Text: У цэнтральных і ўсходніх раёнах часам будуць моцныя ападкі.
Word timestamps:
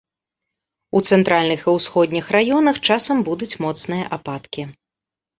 У 0.99 1.01
цэнтральных 1.09 1.65
і 1.69 1.75
ўсходніх 1.77 2.25
раёнах 2.35 2.79
часам 2.87 3.17
будуць 3.27 3.57
моцныя 3.65 4.03
ападкі. 4.17 4.63